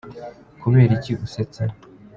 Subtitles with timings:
[0.61, 1.61] Kubera iki usetse?